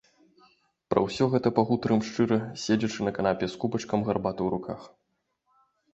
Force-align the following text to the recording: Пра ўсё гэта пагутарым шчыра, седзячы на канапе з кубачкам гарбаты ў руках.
Пра 0.93 1.03
ўсё 1.07 1.27
гэта 1.33 1.51
пагутарым 1.59 2.01
шчыра, 2.09 2.39
седзячы 2.63 2.99
на 3.09 3.15
канапе 3.19 3.45
з 3.53 3.63
кубачкам 3.65 3.99
гарбаты 4.11 4.41
ў 4.51 4.55
руках. 4.55 4.81